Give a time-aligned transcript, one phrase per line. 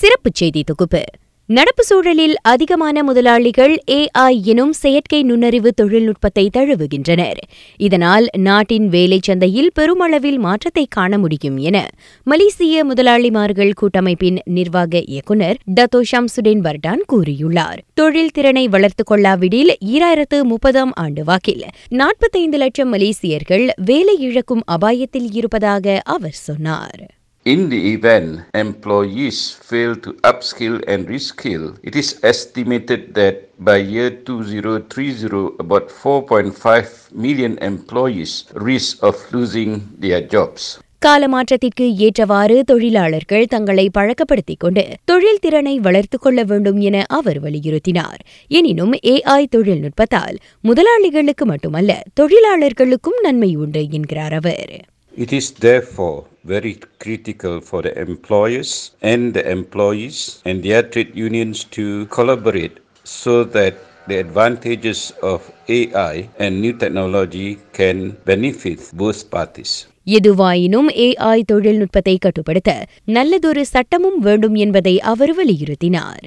[0.00, 1.04] சிறப்புச் செய்தி தொகுப்பு.
[1.46, 7.36] நடப்பு சூழலில் அதிகமான முதலாளிகள் ஏஐ எனும் செயற்கை நுண்ணறிவு தொழில்நுட்பத்தை தழுவுகின்றனர்.
[7.76, 11.88] இதனால் நாட்டின் வேலைச் சந்தையில் பெருமளவில் மாற்றத்தை காண முடியும் என
[12.22, 17.78] மலேசிய முதலாளிமார்கள் கூட்டமைப்பின் நிர்வாக இயக்குநர் டத்தோ ஷம்சுடேன் பர்டான் கூறியுள்ளார்.
[17.94, 26.00] தொழில் திறனை வளர்த்துக் கொள்ளாவிடில் ஈராயிரத்து முப்பதாம் ஆண்டு வாக்கில் நாற்பத்தைந்து லட்சம் மலேசியர்கள் வேலை இழக்கும் அபாயத்தில் இருப்பதாக
[26.04, 27.14] அவர் சொன்னார்.
[27.46, 34.10] In the event employees fail to upskill and reskill, it is estimated that by year
[34.10, 40.64] 2030, about 4.5 million employees risk of losing their jobs.
[41.02, 48.94] காலமாற்றத்திற்கு ஏற்றவாறு தொழிலாளர்கள் தங்களை பழக்கப்படுத்திக் கொண்டு தொழில் திறனை வளர்த்துக் கொள்ள வேண்டும் என அவர் வலியுறுத்தினார் எனினும்
[49.06, 54.74] ஏஐ தொழில்நுட்பத்தால் முதலாளிகளுக்கு மட்டுமல்ல தொழிலாளர்களுக்கும் நன்மை உண்டு என்கிறார் அவர்
[55.16, 58.70] It is therefore very critical for the employers
[59.02, 62.74] and the employees and their trade unions to collaborate
[63.06, 63.74] so that
[64.08, 69.72] the advantages of AI and new technology can benefit both parties.
[70.06, 72.70] எதுவாயினும் AI தொழில்நுட்பத்தை கட்டுப்படுத்த
[73.08, 76.26] நல்லதொரு சட்டமும் வேண்டும் என்பதை அவர் வலியுறுத்தினார்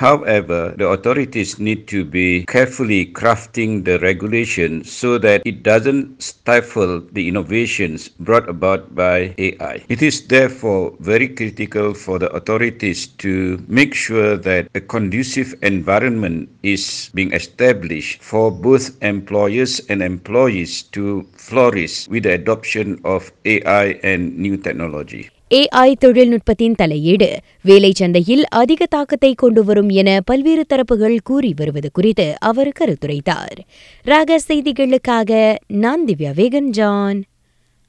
[0.00, 7.04] However, the authorities need to be carefully crafting the regulation so that it doesn't stifle
[7.12, 9.84] the innovations brought about by AI.
[9.90, 16.48] It is therefore very critical for the authorities to make sure that a conducive environment
[16.62, 24.00] is being established for both employers and employees to flourish with the adoption of AI
[24.02, 25.28] and new technology.
[25.54, 27.38] AI தொழில்நுட்பத்தின் தலையீடு.
[27.62, 33.58] வேலை சந்தையில் அதிக தாக்கத்தை கொண்டு வரும் என பல்வேறு தரப்புகள் கூறி வருவது குறித்து அவர் கருத்துரைத்தார்.
[34.02, 37.22] ராக செய்திகளுக்காக நான் திவ்யா வேகன் ஜான்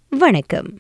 [0.10, 0.80] வணக்கம்.